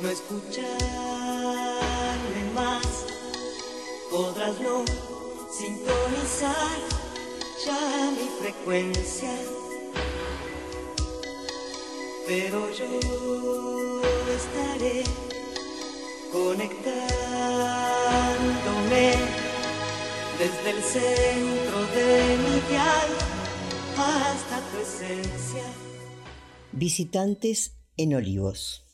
No 0.00 0.08
escucharme 0.08 0.70
más. 2.54 3.06
Podrás 4.10 4.60
no 4.60 4.84
sintonizar 5.50 6.78
ya 7.64 8.10
mi 8.12 8.28
frecuencia. 8.40 9.32
Pero 12.26 12.70
yo 12.72 12.86
estaré 14.34 15.04
conectándome 16.32 16.96
desde 20.38 20.70
el 20.70 20.82
centro 20.82 21.86
de 21.94 22.36
mi 22.38 22.60
dial 22.68 23.10
hasta 23.96 24.60
tu 24.70 24.78
esencia. 24.78 25.64
Visitantes 26.72 27.76
en 27.96 28.14
Olivos. 28.14 28.85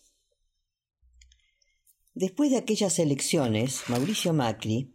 Después 2.15 2.51
de 2.51 2.59
aquellas 2.59 2.99
elecciones, 2.99 3.85
Mauricio 3.89 4.35
Macri, 4.35 4.95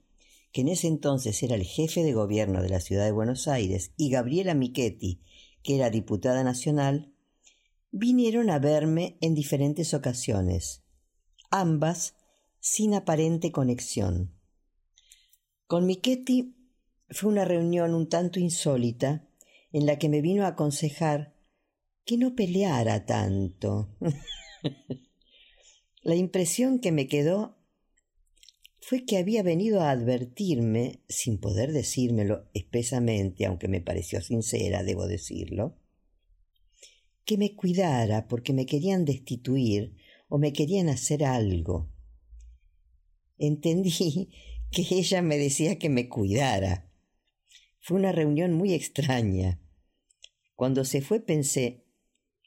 que 0.52 0.62
en 0.62 0.68
ese 0.68 0.88
entonces 0.88 1.42
era 1.42 1.56
el 1.56 1.64
jefe 1.64 2.04
de 2.04 2.14
gobierno 2.14 2.62
de 2.62 2.70
la 2.70 2.80
ciudad 2.80 3.06
de 3.06 3.12
Buenos 3.12 3.48
Aires, 3.48 3.92
y 3.98 4.10
Gabriela 4.12 4.54
Michetti, 4.54 5.22
que 5.64 5.76
era 5.76 5.90
diputada 5.90 6.44
nacional, 6.44 7.14
vinieron 7.92 8.52
a 8.52 8.60
verme 8.60 9.18
en 9.22 9.34
diferentes 9.34 9.96
ocasiones, 9.96 10.84
ambas 11.50 12.16
sin 12.60 12.94
aparente 12.94 13.52
conexión. 13.52 14.34
Con 15.66 15.88
Michetti 15.88 16.56
fue 17.10 17.32
una 17.32 17.46
reunión 17.46 17.96
un 17.96 18.10
tanto 18.10 18.40
insólita 18.40 19.28
en 19.72 19.86
la 19.86 19.98
que 19.98 20.10
me 20.10 20.22
vino 20.22 20.44
a 20.44 20.50
aconsejar 20.50 21.36
que 22.06 22.18
no 22.18 22.36
peleara 22.36 23.06
tanto. 23.06 23.96
la 26.08 26.16
impresión 26.16 26.80
que 26.80 26.94
me 26.94 27.10
quedó 27.10 27.58
fue 28.80 29.04
que 29.04 29.18
había 29.18 29.44
venido 29.44 29.82
a 29.82 29.92
advertirme, 29.92 31.04
sin 31.10 31.38
poder 31.38 31.74
decírmelo 31.74 32.50
espesamente, 32.54 33.46
aunque 33.46 33.68
me 33.68 33.82
pareció 33.82 34.22
sincera, 34.22 34.84
debo 34.84 35.06
decirlo, 35.06 35.78
que 37.26 37.38
me 37.38 37.58
cuidara 37.58 38.30
porque 38.30 38.54
me 38.54 38.66
querían 38.66 39.04
destituir 39.04 39.98
o 40.30 40.38
me 40.38 40.54
querían 40.54 40.88
hacer 40.88 41.26
algo. 41.26 41.92
Entendí 43.38 44.32
que 44.72 44.86
ella 44.90 45.22
me 45.22 45.38
decía 45.38 45.78
que 45.78 45.90
me 45.90 46.08
cuidara. 46.08 46.90
Fue 47.82 47.98
una 47.98 48.14
reunión 48.14 48.54
muy 48.54 48.74
extraña. 48.74 49.60
Cuando 50.56 50.86
se 50.86 51.02
fue 51.02 51.20
pensé, 51.20 51.84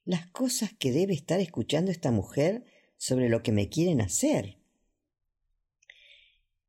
las 0.06 0.26
cosas 0.28 0.72
que 0.72 0.92
debe 0.92 1.12
estar 1.12 1.40
escuchando 1.40 1.90
esta 1.90 2.10
mujer 2.10 2.64
sobre 3.00 3.30
lo 3.30 3.42
que 3.42 3.50
me 3.50 3.70
quieren 3.70 4.02
hacer. 4.02 4.58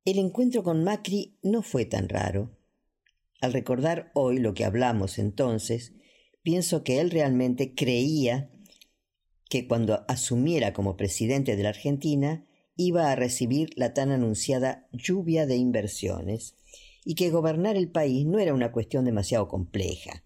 El 0.06 0.18
encuentro 0.18 0.64
con 0.64 0.82
Macri 0.82 1.38
no 1.44 1.62
fue 1.62 1.84
tan 1.84 2.08
raro. 2.08 2.58
Al 3.42 3.52
recordar 3.52 4.12
hoy 4.16 4.38
lo 4.40 4.54
que 4.54 4.64
hablamos 4.64 5.20
entonces, 5.20 5.92
pienso 6.42 6.86
que 6.86 7.02
él 7.02 7.12
realmente 7.12 7.76
creía 7.76 8.50
que 9.50 9.68
cuando 9.68 10.06
asumiera 10.08 10.72
como 10.72 10.96
presidente 10.96 11.58
de 11.58 11.64
la 11.64 11.70
Argentina 11.70 12.48
iba 12.78 13.12
a 13.12 13.16
recibir 13.18 13.72
la 13.76 13.94
tan 13.94 14.10
anunciada 14.10 14.88
lluvia 14.94 15.46
de 15.46 15.58
inversiones 15.58 16.56
y 17.04 17.16
que 17.16 17.30
gobernar 17.30 17.76
el 17.76 17.92
país 17.92 18.26
no 18.26 18.40
era 18.40 18.54
una 18.54 18.72
cuestión 18.72 19.04
demasiado 19.04 19.50
compleja. 19.50 20.24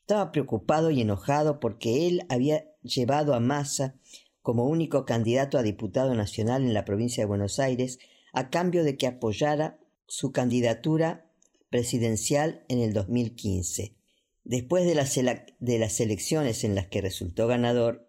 Estaba 0.00 0.32
preocupado 0.32 0.90
y 0.90 1.02
enojado 1.02 1.60
porque 1.60 2.06
él 2.06 2.22
había 2.30 2.64
llevado 2.82 3.34
a 3.34 3.40
Massa 3.40 3.96
como 4.46 4.68
único 4.68 5.04
candidato 5.04 5.58
a 5.58 5.64
diputado 5.64 6.14
nacional 6.14 6.62
en 6.62 6.72
la 6.72 6.84
provincia 6.84 7.20
de 7.20 7.26
Buenos 7.26 7.58
Aires 7.58 7.98
a 8.32 8.48
cambio 8.48 8.84
de 8.84 8.96
que 8.96 9.08
apoyara 9.08 9.80
su 10.06 10.30
candidatura 10.30 11.28
presidencial 11.68 12.64
en 12.68 12.78
el 12.78 12.92
2015. 12.92 13.96
Después 14.44 14.86
de 14.86 14.94
las, 14.94 15.98
elecciones 15.98 16.62
en 16.62 16.76
las 16.76 16.86
que 16.86 17.00
resultó 17.00 17.48
ganador, 17.48 18.08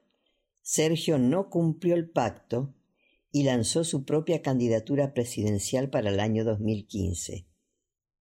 Sergio 0.62 1.18
no 1.18 1.50
cumplió 1.50 1.96
el 1.96 2.08
pacto 2.08 2.76
y 3.32 3.42
lanzó 3.42 3.84
su 3.84 4.06
propia 4.06 4.44
candidatura 4.44 5.16
presidencial 5.16 5.90
para 5.90 6.12
el 6.12 6.20
año 6.20 6.46
2015. 6.46 7.48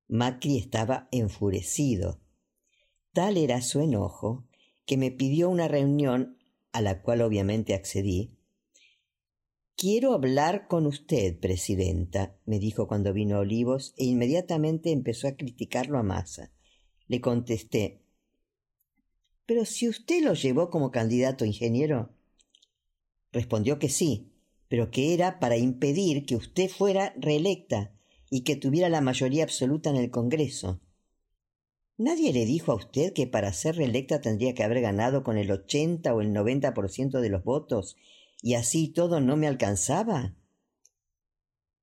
Macri 0.08 0.56
estaba 0.56 1.06
enfurecido. 1.12 2.22
Tal 3.12 3.36
era 3.36 3.60
su 3.60 3.82
enojo 3.82 4.46
que 4.86 4.96
me 4.96 5.10
pidió 5.10 5.50
una 5.50 5.68
reunión 5.68 6.35
a 6.76 6.82
la 6.82 7.00
cual 7.00 7.22
obviamente 7.22 7.72
accedí. 7.72 8.36
Quiero 9.76 10.12
hablar 10.12 10.68
con 10.68 10.84
usted, 10.84 11.38
presidenta, 11.40 12.36
me 12.44 12.58
dijo 12.58 12.86
cuando 12.86 13.14
vino 13.14 13.38
Olivos, 13.38 13.94
e 13.96 14.04
inmediatamente 14.04 14.92
empezó 14.92 15.26
a 15.26 15.36
criticarlo 15.36 15.98
a 15.98 16.02
Massa. 16.02 16.52
Le 17.08 17.22
contesté 17.22 18.02
Pero 19.46 19.64
si 19.64 19.88
usted 19.88 20.22
lo 20.22 20.34
llevó 20.34 20.68
como 20.68 20.90
candidato 20.90 21.46
ingeniero. 21.46 22.14
Respondió 23.32 23.78
que 23.78 23.88
sí, 23.88 24.34
pero 24.68 24.90
que 24.90 25.14
era 25.14 25.38
para 25.38 25.56
impedir 25.56 26.26
que 26.26 26.36
usted 26.36 26.68
fuera 26.68 27.14
reelecta 27.16 27.94
y 28.28 28.42
que 28.42 28.56
tuviera 28.56 28.90
la 28.90 29.00
mayoría 29.00 29.44
absoluta 29.44 29.88
en 29.88 29.96
el 29.96 30.10
Congreso. 30.10 30.82
¿Nadie 31.98 32.32
le 32.34 32.44
dijo 32.44 32.72
a 32.72 32.74
usted 32.74 33.14
que 33.14 33.26
para 33.26 33.52
ser 33.54 33.76
reelecta 33.76 34.20
tendría 34.20 34.54
que 34.54 34.62
haber 34.62 34.82
ganado 34.82 35.22
con 35.22 35.38
el 35.38 35.50
80 35.50 36.14
o 36.14 36.20
el 36.20 36.32
90% 36.32 37.20
de 37.20 37.28
los 37.30 37.42
votos 37.42 37.96
y 38.42 38.54
así 38.54 38.88
todo 38.88 39.20
no 39.20 39.36
me 39.36 39.46
alcanzaba? 39.46 40.36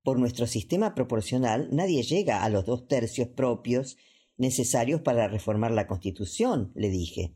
Por 0.03 0.19
nuestro 0.19 0.45
sistema 0.45 0.93
proporcional 0.93 1.69
nadie 1.71 2.03
llega 2.03 2.43
a 2.43 2.49
los 2.49 2.65
dos 2.65 2.87
tercios 2.87 3.29
propios 3.29 3.97
necesarios 4.37 5.01
para 5.01 5.27
reformar 5.27 5.71
la 5.71 5.87
Constitución, 5.87 6.71
le 6.75 6.89
dije. 6.89 7.35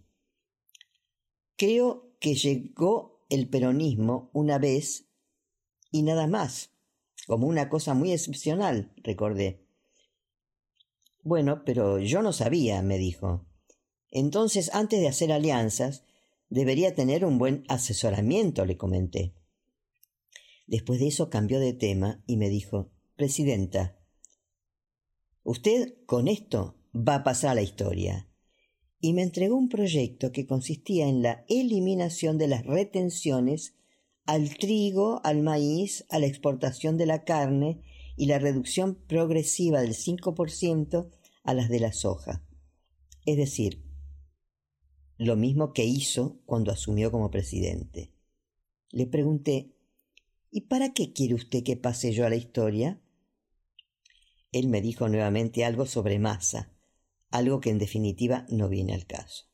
Creo 1.55 2.15
que 2.19 2.35
llegó 2.35 3.25
el 3.29 3.49
peronismo 3.49 4.29
una 4.33 4.59
vez 4.59 5.09
y 5.89 6.03
nada 6.03 6.27
más, 6.27 6.71
como 7.25 7.47
una 7.47 7.69
cosa 7.69 7.95
muy 7.95 8.11
excepcional, 8.11 8.93
recordé. 8.97 9.66
Bueno, 11.27 11.63
pero 11.65 11.99
yo 11.99 12.21
no 12.21 12.31
sabía, 12.31 12.81
me 12.81 12.97
dijo. 12.97 13.45
Entonces, 14.09 14.73
antes 14.73 15.01
de 15.01 15.09
hacer 15.09 15.33
alianzas, 15.33 16.05
debería 16.49 16.95
tener 16.95 17.25
un 17.25 17.37
buen 17.37 17.65
asesoramiento, 17.67 18.63
le 18.63 18.77
comenté. 18.77 19.35
Después 20.67 21.01
de 21.01 21.07
eso 21.07 21.29
cambió 21.29 21.59
de 21.59 21.73
tema 21.73 22.23
y 22.27 22.37
me 22.37 22.47
dijo, 22.47 22.93
Presidenta, 23.17 23.99
usted 25.43 25.95
con 26.05 26.29
esto 26.29 26.77
va 26.95 27.15
a 27.15 27.23
pasar 27.25 27.49
a 27.49 27.55
la 27.55 27.61
historia. 27.61 28.29
Y 29.01 29.11
me 29.11 29.23
entregó 29.23 29.57
un 29.57 29.67
proyecto 29.67 30.31
que 30.31 30.47
consistía 30.47 31.09
en 31.09 31.21
la 31.21 31.43
eliminación 31.49 32.37
de 32.37 32.47
las 32.47 32.65
retenciones 32.65 33.75
al 34.25 34.55
trigo, 34.55 35.19
al 35.25 35.43
maíz, 35.43 36.05
a 36.07 36.19
la 36.19 36.27
exportación 36.27 36.95
de 36.95 37.05
la 37.05 37.25
carne 37.25 37.81
y 38.15 38.27
la 38.27 38.39
reducción 38.39 38.95
progresiva 38.95 39.81
del 39.81 39.93
5% 39.93 41.16
a 41.47 41.53
las 41.53 41.69
de 41.69 41.79
la 41.79 41.93
soja. 41.93 42.43
Es 43.25 43.37
decir, 43.37 43.81
lo 45.17 45.37
mismo 45.37 45.71
que 45.71 45.85
hizo 45.85 46.41
cuando 46.45 46.73
asumió 46.73 47.09
como 47.09 47.31
presidente. 47.31 48.13
Le 48.91 49.07
pregunté, 49.07 49.73
¿y 50.51 50.61
para 50.61 50.93
qué 50.93 51.13
quiere 51.13 51.35
usted 51.35 51.63
que 51.63 51.77
pase 51.77 52.11
yo 52.11 52.25
a 52.25 52.29
la 52.29 52.35
historia? 52.35 53.01
Él 54.51 54.67
me 54.67 54.81
dijo 54.81 55.07
nuevamente 55.07 55.63
algo 55.63 55.85
sobre 55.85 56.19
masa, 56.19 56.73
algo 57.31 57.61
que 57.61 57.69
en 57.69 57.79
definitiva 57.79 58.45
no 58.49 58.67
viene 58.67 58.93
al 58.93 59.05
caso. 59.05 59.45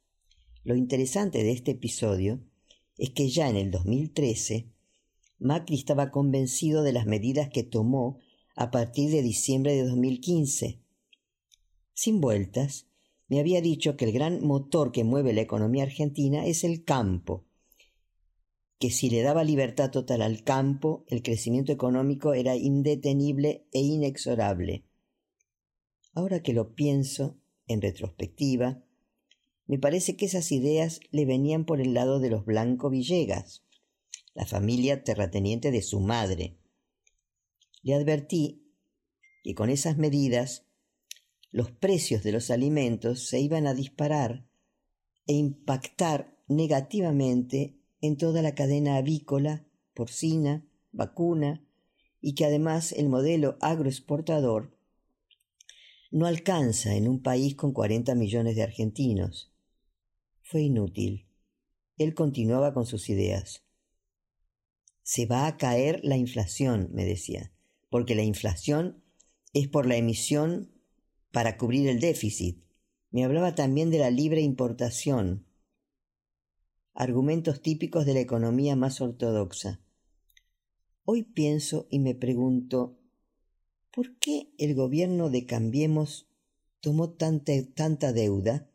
Lo 0.64 0.76
interesante 0.76 1.44
de 1.44 1.52
este 1.52 1.72
episodio 1.72 2.44
es 2.98 3.12
que 3.12 3.30
ya 3.30 3.50
en 3.50 3.56
el 3.56 3.70
2013 3.70 4.74
Macri 5.38 5.76
estaba 5.76 6.10
convencido 6.10 6.82
de 6.82 6.94
las 6.94 7.06
medidas 7.06 7.50
que 7.50 7.64
tomó 7.64 8.18
a 8.56 8.72
partir 8.72 9.12
de 9.12 9.22
diciembre 9.22 9.76
de 9.76 9.86
2015. 9.86 10.83
Sin 11.94 12.22
vueltas, 12.22 12.88
me 13.28 13.40
había 13.40 13.62
dicho 13.62 13.98
que 13.98 14.06
el 14.06 14.12
gran 14.12 14.46
motor 14.46 14.92
que 14.92 15.04
mueve 15.04 15.34
la 15.34 15.42
economía 15.42 15.84
argentina 15.84 16.46
es 16.46 16.64
el 16.64 16.84
campo, 16.84 17.46
que 18.84 18.92
si 18.92 19.10
le 19.10 19.22
daba 19.22 19.46
libertad 19.46 19.92
total 19.92 20.22
al 20.22 20.44
campo, 20.44 21.06
el 21.08 21.24
crecimiento 21.24 21.72
económico 21.72 22.34
era 22.34 22.58
indetenible 22.58 23.66
e 23.72 23.80
inexorable. 23.80 24.84
Ahora 26.12 26.44
que 26.44 26.52
lo 26.52 26.76
pienso, 26.76 27.40
en 27.68 27.82
retrospectiva, 27.82 28.84
me 29.68 29.80
parece 29.80 30.18
que 30.18 30.26
esas 30.26 30.52
ideas 30.52 31.00
le 31.12 31.24
venían 31.24 31.64
por 31.64 31.80
el 31.80 31.94
lado 31.94 32.20
de 32.20 32.30
los 32.30 32.44
Blanco 32.44 32.90
Villegas, 32.90 33.64
la 34.34 34.46
familia 34.46 35.06
terrateniente 35.06 35.72
de 35.72 35.82
su 35.82 36.02
madre. 36.02 36.58
Le 37.84 37.94
advertí 37.94 38.66
que 39.44 39.56
con 39.56 39.70
esas 39.70 39.98
medidas 39.98 40.66
los 41.54 41.70
precios 41.70 42.24
de 42.24 42.32
los 42.32 42.50
alimentos 42.50 43.28
se 43.28 43.40
iban 43.40 43.68
a 43.68 43.76
disparar 43.76 44.44
e 45.28 45.34
impactar 45.34 46.36
negativamente 46.48 47.78
en 48.02 48.18
toda 48.18 48.42
la 48.42 48.56
cadena 48.56 48.98
avícola, 48.98 49.64
porcina, 49.94 50.68
vacuna, 50.92 51.64
y 52.20 52.34
que 52.34 52.46
además 52.46 52.92
el 52.92 53.08
modelo 53.08 53.58
agroexportador 53.62 54.76
no 56.10 56.26
alcanza 56.26 56.96
en 56.96 57.08
un 57.08 57.22
país 57.22 57.56
con 57.56 57.72
40 57.72 58.16
millones 58.16 58.56
de 58.56 58.64
argentinos. 58.64 59.54
Fue 60.42 60.64
inútil. 60.64 61.28
Él 61.98 62.16
continuaba 62.16 62.74
con 62.74 62.88
sus 62.88 63.10
ideas. 63.10 63.64
Se 65.04 65.28
va 65.28 65.46
a 65.46 65.58
caer 65.58 66.00
la 66.04 66.18
inflación, 66.18 66.90
me 66.94 67.06
decía, 67.06 67.54
porque 67.92 68.16
la 68.16 68.24
inflación 68.24 69.04
es 69.54 69.68
por 69.68 69.86
la 69.86 69.98
emisión 69.98 70.73
para 71.34 71.58
cubrir 71.58 71.90
el 71.90 72.00
déficit. 72.00 72.64
Me 73.10 73.26
hablaba 73.26 73.56
también 73.56 73.90
de 73.90 73.98
la 73.98 74.12
libre 74.12 74.42
importación, 74.42 75.48
argumentos 76.94 77.60
típicos 77.64 78.06
de 78.06 78.14
la 78.14 78.20
economía 78.20 78.76
más 78.76 79.02
ortodoxa. 79.02 79.82
Hoy 81.06 81.24
pienso 81.24 81.88
y 81.90 81.98
me 81.98 82.14
pregunto, 82.14 83.00
¿por 83.92 84.16
qué 84.20 84.54
el 84.60 84.76
gobierno 84.76 85.32
de 85.32 85.48
Cambiemos 85.48 86.30
tomó 86.82 87.14
tanta, 87.14 87.52
tanta 87.74 88.14
deuda? 88.14 88.70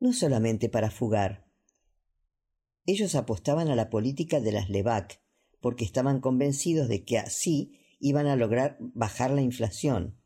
No 0.00 0.12
solamente 0.12 0.68
para 0.68 0.90
fugar. 0.90 1.48
Ellos 2.84 3.14
apostaban 3.14 3.68
a 3.68 3.76
la 3.76 3.90
política 3.90 4.40
de 4.40 4.50
las 4.50 4.68
LEVAC, 4.68 5.22
porque 5.60 5.84
estaban 5.84 6.20
convencidos 6.20 6.88
de 6.88 7.04
que 7.04 7.18
así 7.18 7.78
iban 8.00 8.26
a 8.26 8.34
lograr 8.34 8.76
bajar 8.80 9.30
la 9.30 9.40
inflación. 9.40 10.18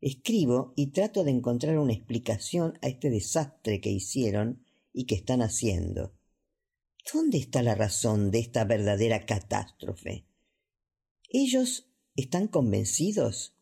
Escribo 0.00 0.72
y 0.76 0.88
trato 0.88 1.24
de 1.24 1.32
encontrar 1.32 1.78
una 1.78 1.92
explicación 1.92 2.78
a 2.82 2.88
este 2.88 3.10
desastre 3.10 3.80
que 3.80 3.90
hicieron 3.90 4.64
y 4.92 5.06
que 5.06 5.16
están 5.16 5.42
haciendo. 5.42 6.14
¿Dónde 7.12 7.38
está 7.38 7.62
la 7.62 7.74
razón 7.74 8.30
de 8.30 8.38
esta 8.38 8.64
verdadera 8.64 9.26
catástrofe? 9.26 10.26
Ellos 11.30 11.90
están 12.16 12.48
convencidos 12.48 13.54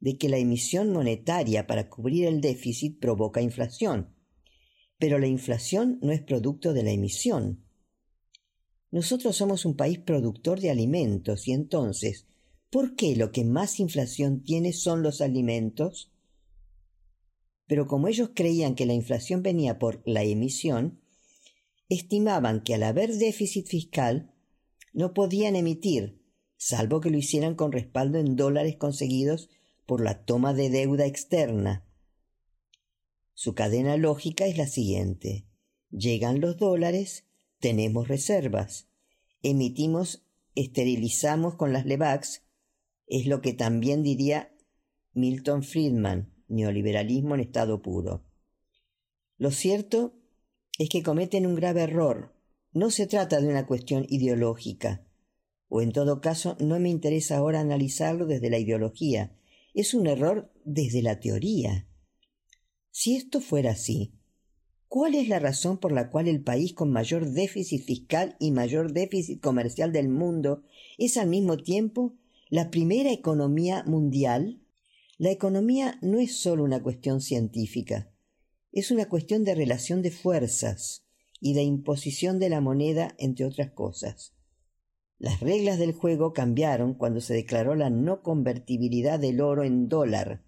de 0.00 0.18
que 0.18 0.28
la 0.28 0.36
emisión 0.36 0.92
monetaria 0.92 1.66
para 1.66 1.88
cubrir 1.88 2.26
el 2.26 2.40
déficit 2.40 3.00
provoca 3.00 3.40
inflación, 3.40 4.14
pero 4.98 5.18
la 5.18 5.26
inflación 5.26 5.98
no 6.02 6.12
es 6.12 6.22
producto 6.22 6.72
de 6.72 6.82
la 6.82 6.90
emisión. 6.90 7.64
Nosotros 8.90 9.34
somos 9.36 9.64
un 9.64 9.76
país 9.76 9.98
productor 9.98 10.60
de 10.60 10.70
alimentos 10.70 11.48
y 11.48 11.52
entonces 11.52 12.26
¿Por 12.74 12.96
qué 12.96 13.14
lo 13.14 13.30
que 13.30 13.44
más 13.44 13.78
inflación 13.78 14.42
tiene 14.42 14.72
son 14.72 15.04
los 15.04 15.20
alimentos? 15.20 16.10
Pero 17.68 17.86
como 17.86 18.08
ellos 18.08 18.30
creían 18.34 18.74
que 18.74 18.84
la 18.84 18.94
inflación 18.94 19.44
venía 19.44 19.78
por 19.78 20.02
la 20.04 20.24
emisión, 20.24 21.00
estimaban 21.88 22.64
que 22.64 22.74
al 22.74 22.82
haber 22.82 23.14
déficit 23.14 23.68
fiscal 23.68 24.34
no 24.92 25.14
podían 25.14 25.54
emitir, 25.54 26.20
salvo 26.56 27.00
que 27.00 27.10
lo 27.10 27.16
hicieran 27.16 27.54
con 27.54 27.70
respaldo 27.70 28.18
en 28.18 28.34
dólares 28.34 28.74
conseguidos 28.74 29.50
por 29.86 30.02
la 30.02 30.24
toma 30.24 30.52
de 30.52 30.68
deuda 30.68 31.06
externa. 31.06 31.86
Su 33.34 33.54
cadena 33.54 33.96
lógica 33.96 34.46
es 34.46 34.58
la 34.58 34.66
siguiente. 34.66 35.46
Llegan 35.92 36.40
los 36.40 36.56
dólares, 36.56 37.24
tenemos 37.60 38.08
reservas, 38.08 38.88
emitimos, 39.44 40.26
esterilizamos 40.56 41.54
con 41.54 41.72
las 41.72 41.86
LEVAX 41.86 42.43
es 43.06 43.26
lo 43.26 43.40
que 43.40 43.52
también 43.52 44.02
diría 44.02 44.52
Milton 45.12 45.62
Friedman, 45.62 46.32
neoliberalismo 46.48 47.34
en 47.34 47.40
estado 47.40 47.82
puro. 47.82 48.24
Lo 49.36 49.50
cierto 49.50 50.14
es 50.78 50.88
que 50.88 51.02
cometen 51.02 51.46
un 51.46 51.54
grave 51.54 51.82
error. 51.82 52.34
No 52.72 52.90
se 52.90 53.06
trata 53.06 53.40
de 53.40 53.48
una 53.48 53.66
cuestión 53.66 54.04
ideológica, 54.08 55.06
o 55.68 55.80
en 55.80 55.92
todo 55.92 56.20
caso 56.20 56.56
no 56.60 56.78
me 56.80 56.90
interesa 56.90 57.36
ahora 57.36 57.60
analizarlo 57.60 58.26
desde 58.26 58.50
la 58.50 58.58
ideología. 58.58 59.36
Es 59.74 59.94
un 59.94 60.06
error 60.06 60.52
desde 60.64 61.02
la 61.02 61.20
teoría. 61.20 61.88
Si 62.90 63.16
esto 63.16 63.40
fuera 63.40 63.72
así, 63.72 64.14
¿cuál 64.88 65.14
es 65.14 65.28
la 65.28 65.38
razón 65.38 65.78
por 65.78 65.92
la 65.92 66.10
cual 66.10 66.28
el 66.28 66.42
país 66.42 66.74
con 66.74 66.92
mayor 66.92 67.30
déficit 67.30 67.84
fiscal 67.84 68.36
y 68.38 68.50
mayor 68.50 68.92
déficit 68.92 69.40
comercial 69.40 69.92
del 69.92 70.08
mundo 70.08 70.62
es 70.96 71.16
al 71.16 71.28
mismo 71.28 71.56
tiempo 71.56 72.16
la 72.50 72.70
primera 72.70 73.10
economía 73.10 73.84
mundial, 73.84 74.60
la 75.18 75.30
economía 75.30 75.98
no 76.02 76.18
es 76.18 76.38
solo 76.38 76.64
una 76.64 76.82
cuestión 76.82 77.20
científica, 77.20 78.10
es 78.72 78.90
una 78.90 79.08
cuestión 79.08 79.44
de 79.44 79.54
relación 79.54 80.02
de 80.02 80.10
fuerzas 80.10 81.04
y 81.40 81.54
de 81.54 81.62
imposición 81.62 82.38
de 82.38 82.48
la 82.48 82.60
moneda, 82.60 83.14
entre 83.18 83.46
otras 83.46 83.70
cosas. 83.70 84.34
Las 85.18 85.40
reglas 85.40 85.78
del 85.78 85.92
juego 85.92 86.32
cambiaron 86.32 86.94
cuando 86.94 87.20
se 87.20 87.34
declaró 87.34 87.74
la 87.74 87.88
no 87.88 88.22
convertibilidad 88.22 89.18
del 89.18 89.40
oro 89.40 89.62
en 89.62 89.88
dólar. 89.88 90.44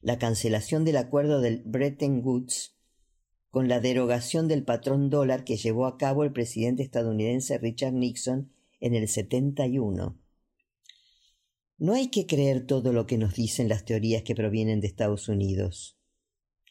La 0.00 0.18
cancelación 0.18 0.84
del 0.84 0.98
acuerdo 0.98 1.40
del 1.40 1.62
Bretton 1.64 2.20
Woods 2.22 2.76
con 3.50 3.68
la 3.68 3.80
derogación 3.80 4.48
del 4.48 4.64
patrón 4.64 5.08
dólar 5.08 5.44
que 5.44 5.56
llevó 5.56 5.86
a 5.86 5.96
cabo 5.96 6.24
el 6.24 6.32
presidente 6.32 6.82
estadounidense 6.82 7.56
Richard 7.58 7.94
Nixon 7.94 8.52
en 8.80 8.94
el 8.94 9.08
71. 9.08 10.20
No 11.78 11.92
hay 11.92 12.08
que 12.08 12.26
creer 12.26 12.66
todo 12.66 12.92
lo 12.92 13.06
que 13.06 13.18
nos 13.18 13.34
dicen 13.34 13.68
las 13.68 13.84
teorías 13.84 14.22
que 14.22 14.34
provienen 14.34 14.80
de 14.80 14.86
Estados 14.86 15.28
Unidos. 15.28 15.98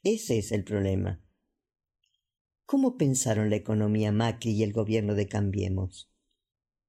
Ese 0.03 0.37
es 0.37 0.51
el 0.51 0.63
problema. 0.63 1.23
¿Cómo 2.65 2.97
pensaron 2.97 3.49
la 3.51 3.55
economía 3.55 4.11
Macri 4.11 4.51
y 4.51 4.63
el 4.63 4.73
gobierno 4.73 5.13
de 5.13 5.27
Cambiemos? 5.27 6.11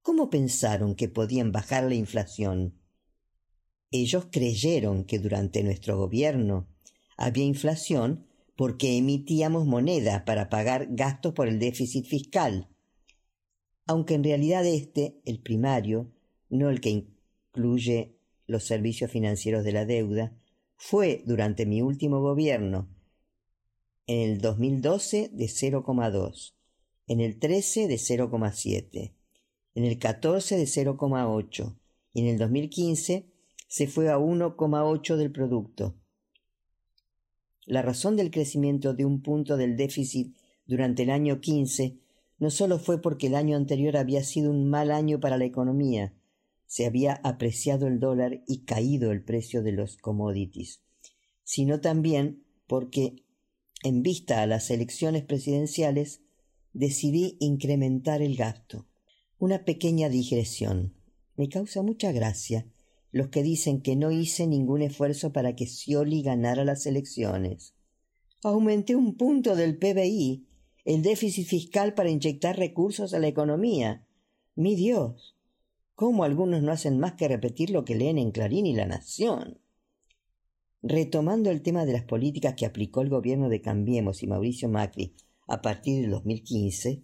¿Cómo 0.01 0.31
pensaron 0.31 0.95
que 0.95 1.09
podían 1.09 1.53
bajar 1.53 1.85
la 1.85 1.95
inflación? 1.95 2.81
Ellos 3.91 4.29
creyeron 4.31 5.05
que 5.05 5.19
durante 5.19 5.63
nuestro 5.63 5.99
gobierno 5.99 6.69
había 7.17 7.45
inflación 7.45 8.27
porque 8.57 8.97
emitíamos 8.97 9.67
moneda 9.67 10.25
para 10.25 10.49
pagar 10.49 10.89
gastos 10.91 11.35
por 11.35 11.49
el 11.49 11.59
déficit 11.59 12.07
fiscal 12.07 12.71
aunque 13.87 14.15
en 14.15 14.25
realidad 14.25 14.67
este, 14.67 15.21
el 15.25 15.41
primario, 15.41 16.11
no 16.51 16.71
el 16.71 16.81
que 16.81 16.91
incluye 16.91 18.17
los 18.47 18.65
servicios 18.65 19.11
financieros 19.11 19.65
de 19.65 19.73
la 19.73 19.87
deuda, 19.87 20.33
fue 20.77 21.23
durante 21.25 21.67
mi 21.67 21.83
último 21.83 22.21
gobierno, 22.21 22.89
en 24.07 24.21
el 24.21 24.41
2012 24.41 25.31
de 25.33 25.45
0,2 25.47 26.57
en 27.07 27.21
el 27.21 27.39
13 27.39 27.87
de 27.89 27.95
0,7, 27.97 29.13
en 29.75 29.85
el 29.85 29.99
14 29.99 30.57
de 30.57 30.65
0,8 30.65 31.77
y 32.13 32.21
en 32.21 32.27
el 32.27 32.39
2015 32.39 33.27
se 33.69 33.87
fue 33.87 34.11
a 34.11 34.19
1,8 34.19 35.17
del 35.17 35.31
producto. 35.31 35.95
La 37.65 37.83
razón 37.83 38.17
del 38.17 38.31
crecimiento 38.31 38.95
de 38.95 39.05
un 39.05 39.23
punto 39.23 39.57
del 39.57 39.77
déficit 39.77 40.37
durante 40.67 41.03
el 41.05 41.11
año 41.11 41.41
15 41.41 41.97
no 42.39 42.51
solo 42.51 42.79
fue 42.79 43.01
porque 43.01 43.29
el 43.29 43.35
año 43.35 43.57
anterior 43.57 43.97
había 43.97 44.23
sido 44.23 44.51
un 44.51 44.69
mal 44.69 44.91
año 44.91 45.21
para 45.21 45.39
la 45.39 45.45
economía, 45.45 46.15
se 46.67 46.87
había 46.87 47.15
apreciado 47.25 47.87
el 47.87 48.01
dólar 48.01 48.43
y 48.47 48.65
caído 48.65 49.13
el 49.13 49.23
precio 49.23 49.63
de 49.63 49.73
los 49.73 49.97
commodities, 49.97 50.83
sino 51.45 51.81
también 51.81 52.45
porque, 52.67 53.25
en 53.83 54.03
vista 54.03 54.43
a 54.43 54.47
las 54.47 54.71
elecciones 54.71 55.25
presidenciales, 55.25 56.23
decidí 56.73 57.37
incrementar 57.41 58.21
el 58.21 58.37
gasto. 58.37 58.87
Una 59.39 59.65
pequeña 59.65 60.09
digresión. 60.09 60.95
Me 61.37 61.49
causa 61.49 61.83
mucha 61.83 62.13
gracia 62.13 62.67
los 63.13 63.29
que 63.29 63.43
dicen 63.43 63.81
que 63.81 63.97
no 63.97 64.11
hice 64.11 64.47
ningún 64.47 64.83
esfuerzo 64.83 65.33
para 65.33 65.57
que 65.57 65.67
Scioli 65.67 66.23
ganara 66.23 66.65
las 66.65 66.85
elecciones. 66.85 67.75
Aumenté 68.43 68.95
un 68.95 69.17
punto 69.17 69.57
del 69.57 69.79
PBI, 69.79 70.46
el 70.87 71.03
déficit 71.03 71.49
fiscal 71.49 71.95
para 71.95 72.11
inyectar 72.11 72.57
recursos 72.57 73.13
a 73.13 73.19
la 73.19 73.27
economía. 73.27 74.07
Mi 74.55 74.77
Dios. 74.77 75.37
¿Cómo 75.97 76.23
algunos 76.23 76.63
no 76.63 76.71
hacen 76.71 77.01
más 77.01 77.15
que 77.15 77.27
repetir 77.27 77.71
lo 77.71 77.85
que 77.85 77.97
leen 77.97 78.19
en 78.19 78.31
Clarín 78.31 78.67
y 78.67 78.73
La 78.73 78.87
Nación? 78.87 79.59
Retomando 80.83 81.51
el 81.51 81.63
tema 81.63 81.85
de 81.87 81.93
las 81.93 82.05
políticas 82.05 82.55
que 82.55 82.67
aplicó 82.67 83.03
el 83.03 83.09
gobierno 83.09 83.49
de 83.49 83.61
Cambiemos 83.61 84.23
y 84.23 84.29
Mauricio 84.29 84.69
Macri 84.69 85.17
a 85.49 85.61
partir 85.61 86.03
del 86.03 86.11
2015, 86.13 87.03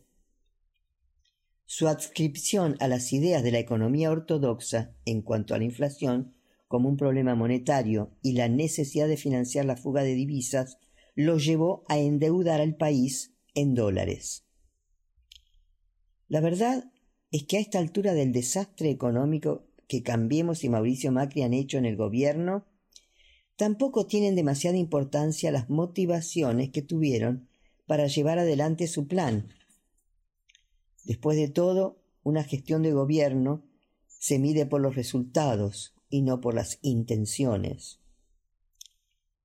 su 1.64 1.88
adscripción 1.88 2.76
a 2.78 2.86
las 2.86 3.12
ideas 3.12 3.42
de 3.42 3.50
la 3.50 3.58
economía 3.58 4.12
ortodoxa 4.12 4.94
en 5.04 5.22
cuanto 5.22 5.54
a 5.54 5.58
la 5.58 5.64
inflación 5.64 6.34
como 6.68 6.88
un 6.88 6.96
problema 6.96 7.34
monetario 7.34 8.12
y 8.22 8.32
la 8.32 8.48
necesidad 8.48 9.08
de 9.08 9.16
financiar 9.16 9.64
la 9.64 9.76
fuga 9.76 10.04
de 10.04 10.14
divisas 10.14 10.78
lo 11.16 11.38
llevó 11.38 11.84
a 11.88 11.98
endeudar 11.98 12.60
al 12.60 12.76
país 12.76 13.31
en 13.54 13.74
dólares. 13.74 14.44
La 16.28 16.40
verdad 16.40 16.92
es 17.30 17.44
que 17.44 17.58
a 17.58 17.60
esta 17.60 17.78
altura 17.78 18.14
del 18.14 18.32
desastre 18.32 18.90
económico 18.90 19.66
que 19.88 20.02
Cambiemos 20.02 20.64
y 20.64 20.68
Mauricio 20.68 21.12
Macri 21.12 21.42
han 21.42 21.54
hecho 21.54 21.78
en 21.78 21.84
el 21.84 21.96
gobierno, 21.96 22.66
tampoco 23.56 24.06
tienen 24.06 24.34
demasiada 24.34 24.76
importancia 24.76 25.50
las 25.50 25.68
motivaciones 25.68 26.70
que 26.70 26.82
tuvieron 26.82 27.48
para 27.86 28.06
llevar 28.06 28.38
adelante 28.38 28.86
su 28.86 29.06
plan, 29.06 29.52
Después 31.04 31.36
de 31.36 31.48
todo, 31.48 32.00
una 32.22 32.44
gestión 32.44 32.82
de 32.82 32.92
gobierno 32.92 33.64
se 34.06 34.38
mide 34.38 34.66
por 34.66 34.80
los 34.80 34.94
resultados 34.94 35.94
y 36.08 36.22
no 36.22 36.40
por 36.40 36.54
las 36.54 36.78
intenciones. 36.82 38.00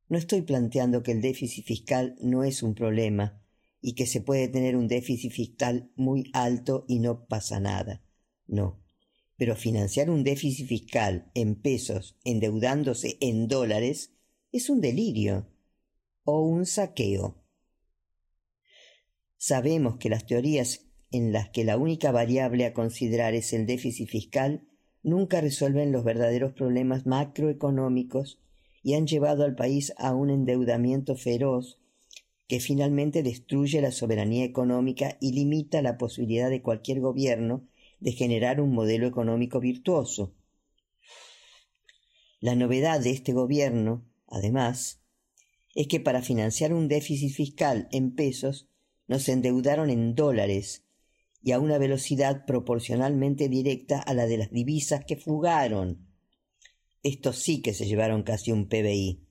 No 0.08 0.18
estoy 0.18 0.44
planteando 0.44 1.02
que 1.04 1.12
el 1.12 1.22
déficit 1.22 1.66
fiscal 1.66 2.16
no 2.22 2.44
es 2.44 2.62
un 2.62 2.76
problema 2.76 3.42
y 3.88 3.94
que 3.94 4.06
se 4.06 4.20
puede 4.20 4.50
tener 4.50 4.76
un 4.76 4.90
déficit 4.90 5.32
fiscal 5.32 5.94
muy 5.96 6.30
alto 6.34 6.84
y 6.90 7.00
no 7.00 7.26
pasa 7.26 7.62
nada. 7.62 8.04
No. 8.46 8.84
Pero 9.38 9.56
financiar 9.56 10.10
un 10.10 10.26
déficit 10.26 10.68
fiscal 10.68 11.32
en 11.36 11.56
pesos 11.56 12.18
endeudándose 12.26 13.18
en 13.22 13.48
dólares 13.48 14.12
es 14.52 14.70
un 14.70 14.82
delirio 14.82 15.48
o 16.26 16.42
un 16.42 16.66
saqueo. 16.66 17.42
Sabemos 19.38 19.96
que 20.00 20.10
las 20.10 20.26
teorías 20.26 20.90
en 21.10 21.32
las 21.32 21.48
que 21.48 21.64
la 21.64 21.78
única 21.78 22.12
variable 22.12 22.66
a 22.66 22.74
considerar 22.74 23.36
es 23.36 23.54
el 23.54 23.66
déficit 23.66 24.10
fiscal, 24.10 24.68
nunca 25.02 25.40
resuelven 25.40 25.94
los 25.94 26.04
verdaderos 26.04 26.52
problemas 26.52 27.06
macroeconómicos 27.06 28.42
y 28.84 28.96
han 28.96 29.08
llevado 29.08 29.46
al 29.46 29.56
país 29.56 29.94
a 29.96 30.14
un 30.14 30.30
endeudamiento 30.30 31.16
feroz 31.16 31.80
que 32.48 32.60
finalmente 32.60 33.24
destruye 33.24 33.82
la 33.82 33.92
soberanía 33.92 34.46
económica 34.46 35.18
y 35.20 35.34
limita 35.34 35.82
la 35.82 35.98
posibilidad 35.98 36.50
de 36.50 36.62
cualquier 36.62 37.02
gobierno 37.02 37.68
de 38.00 38.14
generar 38.14 38.62
un 38.62 38.74
modelo 38.74 39.08
económico 39.08 39.60
virtuoso. 39.60 40.34
La 42.40 42.56
novedad 42.56 43.02
de 43.02 43.12
este 43.12 43.34
gobierno, 43.34 44.06
además, 44.28 45.02
es 45.76 45.88
que 45.88 46.00
para 46.00 46.22
financiar 46.22 46.74
un 46.74 46.88
déficit 46.88 47.34
fiscal 47.34 47.88
en 47.92 48.16
pesos 48.16 48.70
nos 49.08 49.28
endeudaron 49.28 49.90
en 49.90 50.16
dólares 50.16 50.84
y 51.42 51.52
a 51.52 51.60
una 51.60 51.78
velocidad 51.78 52.46
proporcionalmente 52.46 53.50
directa 53.50 54.00
a 54.00 54.14
la 54.14 54.26
de 54.26 54.38
las 54.38 54.52
divisas 54.52 55.06
que 55.06 55.18
fugaron. 55.18 56.08
Estos 57.04 57.38
sí 57.38 57.62
que 57.62 57.74
se 57.74 57.86
llevaron 57.86 58.24
casi 58.24 58.52
un 58.52 58.68
PBI. 58.68 59.24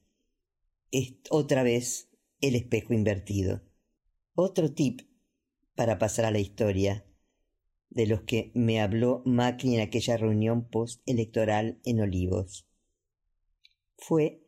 Otra 1.30 1.62
vez 1.62 2.05
el 2.40 2.54
espejo 2.54 2.94
invertido. 2.94 3.62
Otro 4.34 4.72
tip 4.72 5.02
para 5.74 5.98
pasar 5.98 6.24
a 6.24 6.30
la 6.30 6.38
historia 6.38 7.06
de 7.90 8.06
los 8.06 8.22
que 8.22 8.52
me 8.54 8.80
habló 8.80 9.22
Macri 9.24 9.74
en 9.74 9.80
aquella 9.80 10.16
reunión 10.16 10.68
postelectoral 10.68 11.80
en 11.84 12.00
Olivos 12.00 12.68
fue 13.98 14.42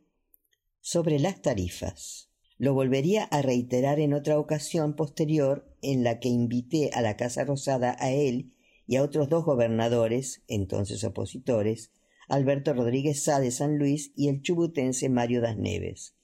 sobre 0.80 1.18
las 1.18 1.42
tarifas. 1.42 2.30
Lo 2.59 2.75
volvería 2.75 3.25
a 3.25 3.40
reiterar 3.40 4.00
en 4.00 4.14
otra 4.14 4.38
ocasión 4.38 4.97
posterior 4.97 5.75
en 5.80 6.02
la 6.02 6.18
que 6.18 6.28
invité 6.28 6.90
a 6.92 7.02
la 7.02 7.16
Casa 7.16 7.45
Rosada 7.45 7.97
a 8.00 8.11
él 8.11 8.52
y 8.87 8.97
a 8.97 9.02
otros 9.02 9.28
dos 9.28 9.45
gobernadores, 9.45 10.42
entonces 10.49 11.04
opositores, 11.04 11.92
Alberto 12.28 12.75
Rodríguez 12.75 13.23
Sá 13.23 13.40
de 13.40 13.50
San 13.50 13.78
Luis 13.78 14.12
y 14.16 14.28
el 14.28 14.42
chubutense 14.42 15.09
Mario 15.09 15.40
Das 15.40 15.57
Neves. 15.57 16.16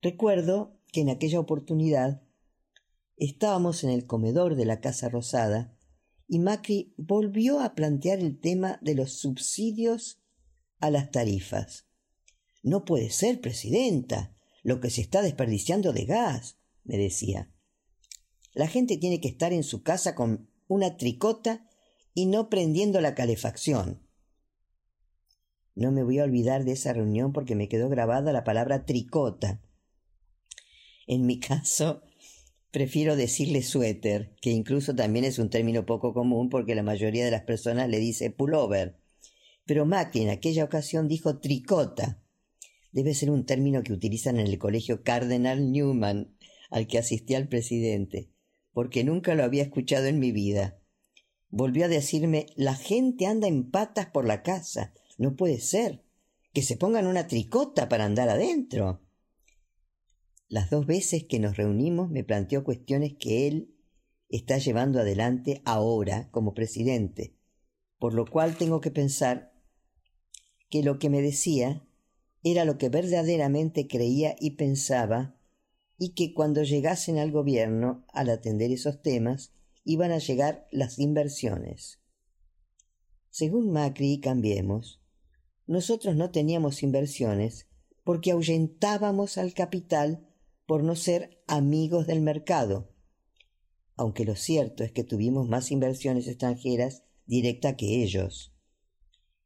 Recuerdo 0.00 0.79
que 0.92 1.00
en 1.00 1.10
aquella 1.10 1.40
oportunidad 1.40 2.22
estábamos 3.16 3.84
en 3.84 3.90
el 3.90 4.06
comedor 4.06 4.56
de 4.56 4.64
la 4.64 4.80
Casa 4.80 5.08
Rosada 5.08 5.76
y 6.26 6.38
Macri 6.38 6.94
volvió 6.96 7.60
a 7.60 7.74
plantear 7.74 8.20
el 8.20 8.38
tema 8.38 8.78
de 8.82 8.94
los 8.94 9.14
subsidios 9.14 10.22
a 10.78 10.90
las 10.90 11.10
tarifas. 11.10 11.86
No 12.62 12.84
puede 12.84 13.10
ser, 13.10 13.40
presidenta 13.40 14.36
lo 14.62 14.80
que 14.80 14.90
se 14.90 15.00
está 15.00 15.22
desperdiciando 15.22 15.92
de 15.92 16.04
gas, 16.04 16.58
me 16.84 16.98
decía. 16.98 17.50
La 18.52 18.68
gente 18.68 18.96
tiene 18.98 19.20
que 19.20 19.28
estar 19.28 19.52
en 19.52 19.62
su 19.62 19.82
casa 19.82 20.14
con 20.14 20.50
una 20.68 20.96
tricota 20.96 21.66
y 22.14 22.26
no 22.26 22.48
prendiendo 22.48 23.00
la 23.00 23.14
calefacción. 23.14 24.06
No 25.74 25.92
me 25.92 26.02
voy 26.02 26.18
a 26.18 26.24
olvidar 26.24 26.64
de 26.64 26.72
esa 26.72 26.92
reunión 26.92 27.32
porque 27.32 27.54
me 27.54 27.68
quedó 27.68 27.88
grabada 27.88 28.32
la 28.32 28.44
palabra 28.44 28.84
tricota. 28.84 29.62
En 31.06 31.26
mi 31.26 31.40
caso, 31.40 32.02
prefiero 32.70 33.16
decirle 33.16 33.62
suéter, 33.62 34.34
que 34.40 34.50
incluso 34.50 34.94
también 34.94 35.24
es 35.24 35.38
un 35.38 35.50
término 35.50 35.86
poco 35.86 36.14
común 36.14 36.48
porque 36.48 36.74
la 36.74 36.82
mayoría 36.82 37.24
de 37.24 37.30
las 37.30 37.42
personas 37.42 37.88
le 37.88 37.98
dice 37.98 38.30
pullover. 38.30 38.96
Pero 39.66 39.86
Macri 39.86 40.22
en 40.22 40.30
aquella 40.30 40.64
ocasión 40.64 41.08
dijo 41.08 41.38
tricota 41.38 42.22
debe 42.92 43.14
ser 43.14 43.30
un 43.30 43.44
término 43.44 43.82
que 43.82 43.92
utilizan 43.92 44.38
en 44.38 44.46
el 44.46 44.58
colegio 44.58 45.02
Cardinal 45.02 45.70
Newman, 45.70 46.36
al 46.70 46.86
que 46.86 46.98
asistía 46.98 47.38
el 47.38 47.48
presidente, 47.48 48.30
porque 48.72 49.04
nunca 49.04 49.34
lo 49.34 49.44
había 49.44 49.62
escuchado 49.62 50.06
en 50.06 50.18
mi 50.18 50.32
vida. 50.32 50.78
Volvió 51.48 51.86
a 51.86 51.88
decirme 51.88 52.46
la 52.56 52.74
gente 52.74 53.26
anda 53.26 53.48
en 53.48 53.70
patas 53.70 54.06
por 54.06 54.24
la 54.24 54.42
casa. 54.42 54.92
No 55.18 55.34
puede 55.34 55.60
ser. 55.60 56.04
Que 56.52 56.62
se 56.62 56.76
pongan 56.76 57.06
una 57.06 57.26
tricota 57.26 57.88
para 57.88 58.04
andar 58.04 58.28
adentro. 58.28 59.00
Las 60.50 60.68
dos 60.68 60.84
veces 60.84 61.22
que 61.22 61.38
nos 61.38 61.56
reunimos 61.56 62.10
me 62.10 62.24
planteó 62.24 62.64
cuestiones 62.64 63.14
que 63.20 63.46
él 63.46 63.76
está 64.28 64.58
llevando 64.58 64.98
adelante 64.98 65.62
ahora 65.64 66.28
como 66.32 66.54
presidente, 66.54 67.36
por 68.00 68.14
lo 68.14 68.26
cual 68.26 68.58
tengo 68.58 68.80
que 68.80 68.90
pensar 68.90 69.52
que 70.68 70.82
lo 70.82 70.98
que 70.98 71.08
me 71.08 71.22
decía 71.22 71.86
era 72.42 72.64
lo 72.64 72.78
que 72.78 72.88
verdaderamente 72.88 73.86
creía 73.86 74.34
y 74.40 74.56
pensaba, 74.56 75.36
y 75.98 76.14
que 76.14 76.34
cuando 76.34 76.64
llegasen 76.64 77.18
al 77.18 77.30
gobierno, 77.30 78.04
al 78.12 78.28
atender 78.28 78.72
esos 78.72 79.02
temas, 79.02 79.52
iban 79.84 80.10
a 80.10 80.18
llegar 80.18 80.66
las 80.72 80.98
inversiones. 80.98 82.00
Según 83.30 83.70
Macri 83.70 84.14
y 84.14 84.20
Cambiemos, 84.20 85.00
nosotros 85.68 86.16
no 86.16 86.32
teníamos 86.32 86.82
inversiones 86.82 87.68
porque 88.02 88.32
ahuyentábamos 88.32 89.38
al 89.38 89.54
capital 89.54 90.26
por 90.70 90.84
no 90.84 90.94
ser 90.94 91.42
amigos 91.48 92.06
del 92.06 92.20
mercado, 92.20 92.94
aunque 93.96 94.24
lo 94.24 94.36
cierto 94.36 94.84
es 94.84 94.92
que 94.92 95.02
tuvimos 95.02 95.48
más 95.48 95.72
inversiones 95.72 96.28
extranjeras 96.28 97.02
directa 97.26 97.74
que 97.74 98.04
ellos. 98.04 98.54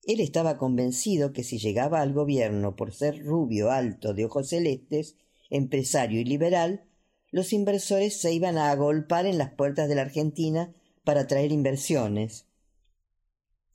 Él 0.03 0.21
estaba 0.21 0.59
convencido 0.59 1.33
que 1.33 1.43
si 1.43 1.57
llegaba 1.57 2.03
al 2.03 2.13
gobierno 2.13 2.77
por 2.77 2.93
ser 2.93 3.25
rubio, 3.25 3.71
alto, 3.71 4.13
de 4.13 4.27
ojos 4.27 4.51
celestes, 4.51 5.17
empresario 5.49 6.21
y 6.21 6.25
liberal, 6.27 6.85
los 7.31 7.55
inversores 7.55 8.21
se 8.21 8.35
iban 8.35 8.59
a 8.59 8.71
agolpar 8.71 9.25
en 9.25 9.39
las 9.39 9.51
puertas 9.51 9.89
de 9.89 9.95
la 9.95 10.03
Argentina 10.03 10.75
para 11.05 11.23
atraer 11.23 11.53
inversiones. 11.53 12.49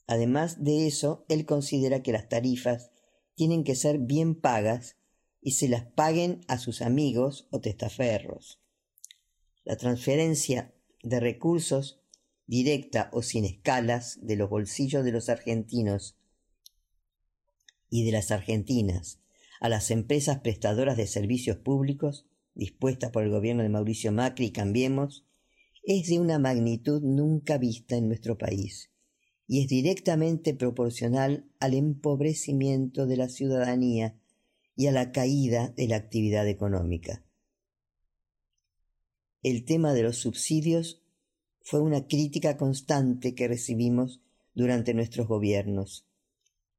Además 0.06 0.62
de 0.62 0.86
eso, 0.86 1.24
él 1.28 1.46
considera 1.46 2.00
que 2.04 2.12
las 2.12 2.28
tarifas 2.28 2.92
tienen 3.34 3.64
que 3.64 3.74
ser 3.74 3.98
bien 3.98 4.36
pagas 4.36 4.99
y 5.40 5.52
se 5.52 5.68
las 5.68 5.86
paguen 5.86 6.40
a 6.48 6.58
sus 6.58 6.82
amigos 6.82 7.48
o 7.50 7.60
testaferros. 7.60 8.60
La 9.64 9.76
transferencia 9.76 10.74
de 11.02 11.20
recursos 11.20 12.00
directa 12.46 13.10
o 13.12 13.22
sin 13.22 13.44
escalas 13.44 14.18
de 14.22 14.36
los 14.36 14.50
bolsillos 14.50 15.04
de 15.04 15.12
los 15.12 15.28
argentinos 15.28 16.18
y 17.88 18.04
de 18.04 18.12
las 18.12 18.30
argentinas 18.30 19.20
a 19.60 19.68
las 19.68 19.90
empresas 19.90 20.40
prestadoras 20.40 20.96
de 20.96 21.06
servicios 21.06 21.58
públicos 21.58 22.26
dispuesta 22.54 23.12
por 23.12 23.22
el 23.22 23.30
gobierno 23.30 23.62
de 23.62 23.68
Mauricio 23.68 24.12
Macri 24.12 24.46
y 24.46 24.52
Cambiemos, 24.52 25.26
es 25.82 26.08
de 26.08 26.18
una 26.18 26.38
magnitud 26.38 27.00
nunca 27.02 27.58
vista 27.58 27.96
en 27.96 28.08
nuestro 28.08 28.36
país 28.36 28.90
y 29.46 29.62
es 29.62 29.68
directamente 29.68 30.54
proporcional 30.54 31.50
al 31.58 31.74
empobrecimiento 31.74 33.06
de 33.06 33.16
la 33.16 33.28
ciudadanía 33.28 34.19
y 34.76 34.86
a 34.86 34.92
la 34.92 35.12
caída 35.12 35.68
de 35.76 35.88
la 35.88 35.96
actividad 35.96 36.48
económica. 36.48 37.24
El 39.42 39.64
tema 39.64 39.94
de 39.94 40.02
los 40.02 40.18
subsidios 40.18 41.02
fue 41.62 41.80
una 41.80 42.06
crítica 42.06 42.56
constante 42.56 43.34
que 43.34 43.48
recibimos 43.48 44.20
durante 44.54 44.92
nuestros 44.94 45.28
gobiernos. 45.28 46.06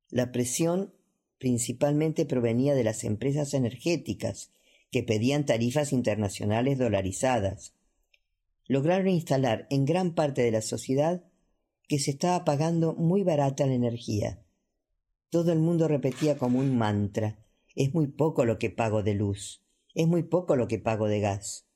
La 0.09 0.31
presión 0.31 0.93
principalmente 1.37 2.25
provenía 2.25 2.75
de 2.75 2.83
las 2.83 3.03
empresas 3.03 3.53
energéticas 3.53 4.51
que 4.91 5.01
pedían 5.01 5.45
tarifas 5.45 5.93
internacionales 5.93 6.77
dolarizadas. 6.77 7.73
Lograron 8.67 9.07
instalar 9.07 9.65
en 9.69 9.85
gran 9.85 10.13
parte 10.13 10.43
de 10.43 10.51
la 10.51 10.61
sociedad 10.61 11.23
que 11.87 11.97
se 11.97 12.11
estaba 12.11 12.45
pagando 12.45 12.93
muy 12.93 13.23
barata 13.23 13.65
la 13.65 13.73
energía. 13.73 14.43
Todo 15.29 15.51
el 15.51 15.59
mundo 15.59 15.87
repetía 15.87 16.37
como 16.37 16.59
un 16.59 16.77
mantra 16.77 17.39
es 17.75 17.93
muy 17.93 18.07
poco 18.07 18.45
lo 18.45 18.59
que 18.59 18.69
pago 18.69 19.03
de 19.03 19.13
luz, 19.13 19.63
es 19.93 20.07
muy 20.07 20.23
poco 20.23 20.55
lo 20.55 20.67
que 20.67 20.79
pago 20.79 21.07
de 21.07 21.19
gas. 21.19 21.67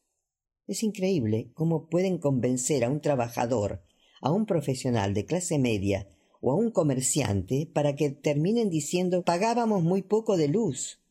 Es 0.68 0.84
increíble 0.84 1.52
cómo 1.54 1.88
pueden 1.88 2.18
convencer 2.18 2.84
a 2.84 2.90
un 2.90 3.02
trabajador, 3.02 3.84
a 4.22 4.32
un 4.32 4.46
profesional 4.46 5.14
de 5.14 5.26
clase 5.26 5.60
media 5.60 6.08
o 6.42 6.52
a 6.52 6.56
un 6.56 6.72
comerciante 6.72 7.70
para 7.74 7.96
que 7.96 8.10
terminen 8.10 8.70
diciendo 8.70 9.24
pagábamos 9.24 9.84
muy 9.84 10.02
poco 10.02 10.38
de 10.38 10.48
luz. 10.48 11.02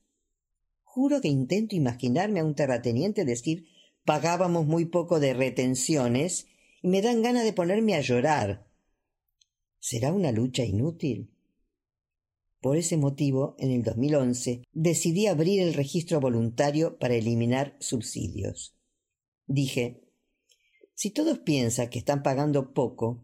Juro 0.82 1.20
que 1.20 1.28
intento 1.28 1.76
imaginarme 1.76 2.40
a 2.40 2.44
un 2.44 2.54
terrateniente 2.54 3.24
decir 3.24 3.66
pagábamos 4.04 4.66
muy 4.66 4.84
poco 4.84 5.18
de 5.20 5.34
retenciones 5.34 6.46
y 6.82 6.88
me 6.88 7.02
dan 7.02 7.22
ganas 7.22 7.44
de 7.44 7.52
ponerme 7.52 7.94
a 7.94 8.00
llorar. 8.00 8.66
¿Será 9.78 10.12
una 10.12 10.32
lucha 10.32 10.64
inútil? 10.64 11.33
Por 12.64 12.78
ese 12.78 12.96
motivo, 12.96 13.56
en 13.58 13.72
el 13.72 13.82
2011, 13.82 14.62
decidí 14.72 15.26
abrir 15.26 15.60
el 15.60 15.74
registro 15.74 16.18
voluntario 16.18 16.98
para 16.98 17.14
eliminar 17.14 17.76
subsidios. 17.78 18.74
Dije, 19.46 20.00
si 20.94 21.10
todos 21.10 21.40
piensan 21.40 21.90
que 21.90 21.98
están 21.98 22.22
pagando 22.22 22.72
poco, 22.72 23.22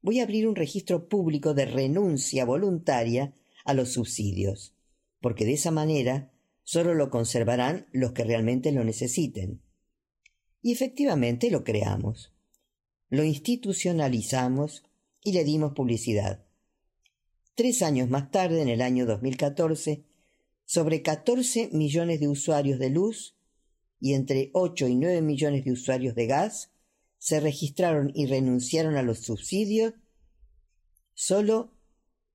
voy 0.00 0.20
a 0.20 0.22
abrir 0.22 0.48
un 0.48 0.56
registro 0.56 1.06
público 1.06 1.52
de 1.52 1.66
renuncia 1.66 2.46
voluntaria 2.46 3.34
a 3.66 3.74
los 3.74 3.92
subsidios, 3.92 4.74
porque 5.20 5.44
de 5.44 5.52
esa 5.52 5.70
manera 5.70 6.32
solo 6.62 6.94
lo 6.94 7.10
conservarán 7.10 7.88
los 7.92 8.12
que 8.12 8.24
realmente 8.24 8.72
lo 8.72 8.84
necesiten. 8.84 9.60
Y 10.62 10.72
efectivamente 10.72 11.50
lo 11.50 11.62
creamos. 11.62 12.32
Lo 13.10 13.22
institucionalizamos 13.22 14.82
y 15.22 15.32
le 15.32 15.44
dimos 15.44 15.74
publicidad. 15.74 16.47
Tres 17.58 17.82
años 17.82 18.08
más 18.08 18.30
tarde, 18.30 18.62
en 18.62 18.68
el 18.68 18.80
año 18.80 19.04
2014, 19.04 20.04
sobre 20.64 21.02
14 21.02 21.70
millones 21.72 22.20
de 22.20 22.28
usuarios 22.28 22.78
de 22.78 22.88
luz 22.88 23.36
y 23.98 24.14
entre 24.14 24.50
8 24.52 24.86
y 24.86 24.94
9 24.94 25.22
millones 25.22 25.64
de 25.64 25.72
usuarios 25.72 26.14
de 26.14 26.28
gas 26.28 26.70
se 27.18 27.40
registraron 27.40 28.12
y 28.14 28.26
renunciaron 28.26 28.94
a 28.94 29.02
los 29.02 29.18
subsidios 29.18 29.94
solo 31.14 31.72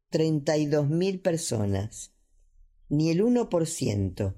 32 0.10 0.90
mil 0.90 1.22
personas 1.22 2.12
ni 2.90 3.10
el 3.10 3.22
uno 3.22 3.48
por 3.48 3.66
ciento. 3.66 4.36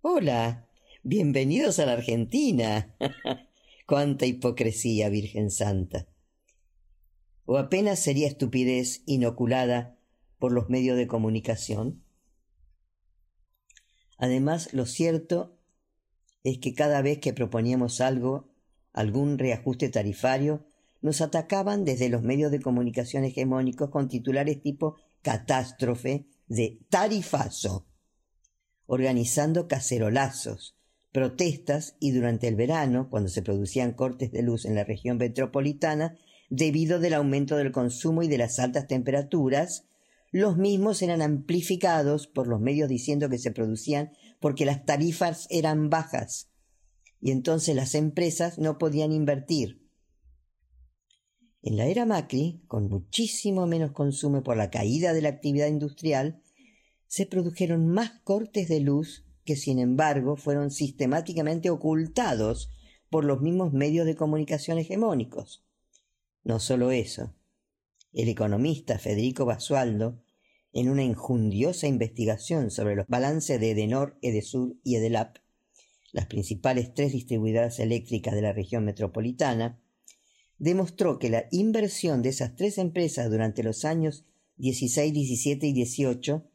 Hola, 0.00 0.66
bienvenidos 1.02 1.78
a 1.78 1.84
la 1.84 1.92
Argentina. 1.92 2.96
Cuánta 3.86 4.24
hipocresía, 4.24 5.10
Virgen 5.10 5.50
Santa. 5.50 6.06
¿O 7.46 7.58
apenas 7.58 8.00
sería 8.00 8.26
estupidez 8.26 9.02
inoculada 9.06 9.96
por 10.38 10.52
los 10.52 10.68
medios 10.68 10.96
de 10.96 11.06
comunicación? 11.06 12.02
Además, 14.18 14.72
lo 14.72 14.84
cierto 14.84 15.56
es 16.42 16.58
que 16.58 16.74
cada 16.74 17.02
vez 17.02 17.18
que 17.18 17.32
proponíamos 17.32 18.00
algo, 18.00 18.52
algún 18.92 19.38
reajuste 19.38 19.88
tarifario, 19.88 20.66
nos 21.02 21.20
atacaban 21.20 21.84
desde 21.84 22.08
los 22.08 22.22
medios 22.22 22.50
de 22.50 22.60
comunicación 22.60 23.24
hegemónicos 23.24 23.90
con 23.90 24.08
titulares 24.08 24.60
tipo 24.60 24.96
catástrofe, 25.22 26.26
de 26.48 26.80
tarifazo, 26.88 27.86
organizando 28.86 29.68
cacerolazos, 29.68 30.76
protestas 31.12 31.96
y 31.98 32.12
durante 32.12 32.48
el 32.48 32.56
verano, 32.56 33.08
cuando 33.10 33.28
se 33.28 33.42
producían 33.42 33.92
cortes 33.92 34.32
de 34.32 34.42
luz 34.42 34.64
en 34.64 34.74
la 34.74 34.84
región 34.84 35.16
metropolitana, 35.18 36.16
debido 36.50 36.98
del 37.00 37.14
aumento 37.14 37.56
del 37.56 37.72
consumo 37.72 38.22
y 38.22 38.28
de 38.28 38.38
las 38.38 38.58
altas 38.58 38.86
temperaturas, 38.86 39.84
los 40.32 40.56
mismos 40.56 41.02
eran 41.02 41.22
amplificados 41.22 42.26
por 42.26 42.46
los 42.46 42.60
medios 42.60 42.88
diciendo 42.88 43.28
que 43.28 43.38
se 43.38 43.52
producían 43.52 44.12
porque 44.40 44.64
las 44.64 44.84
tarifas 44.84 45.46
eran 45.50 45.88
bajas 45.88 46.50
y 47.20 47.30
entonces 47.30 47.74
las 47.74 47.94
empresas 47.94 48.58
no 48.58 48.78
podían 48.78 49.12
invertir. 49.12 49.82
En 51.62 51.76
la 51.76 51.86
era 51.86 52.06
Macri, 52.06 52.62
con 52.68 52.88
muchísimo 52.88 53.66
menos 53.66 53.92
consumo 53.92 54.42
por 54.42 54.56
la 54.56 54.70
caída 54.70 55.12
de 55.12 55.22
la 55.22 55.30
actividad 55.30 55.66
industrial, 55.66 56.42
se 57.08 57.26
produjeron 57.26 57.88
más 57.88 58.12
cortes 58.22 58.68
de 58.68 58.80
luz 58.80 59.24
que 59.44 59.56
sin 59.56 59.78
embargo 59.78 60.36
fueron 60.36 60.70
sistemáticamente 60.70 61.70
ocultados 61.70 62.70
por 63.10 63.24
los 63.24 63.40
mismos 63.40 63.72
medios 63.72 64.06
de 64.06 64.16
comunicación 64.16 64.78
hegemónicos. 64.78 65.65
No 66.46 66.60
solo 66.60 66.92
eso, 66.92 67.34
el 68.12 68.28
economista 68.28 69.00
Federico 69.00 69.44
Basualdo, 69.44 70.22
en 70.72 70.88
una 70.88 71.02
injundiosa 71.02 71.88
investigación 71.88 72.70
sobre 72.70 72.94
los 72.94 73.08
balances 73.08 73.58
de 73.58 73.72
Edenor, 73.72 74.16
Edesur 74.22 74.76
y 74.84 74.94
Edelap, 74.94 75.38
las 76.12 76.26
principales 76.26 76.94
tres 76.94 77.10
distribuidoras 77.10 77.80
eléctricas 77.80 78.32
de 78.36 78.42
la 78.42 78.52
región 78.52 78.84
metropolitana, 78.84 79.80
demostró 80.56 81.18
que 81.18 81.30
la 81.30 81.46
inversión 81.50 82.22
de 82.22 82.28
esas 82.28 82.54
tres 82.54 82.78
empresas 82.78 83.28
durante 83.28 83.64
los 83.64 83.84
años 83.84 84.24
16, 84.58 85.12
17 85.12 85.66
y 85.66 85.72
18, 85.72 86.48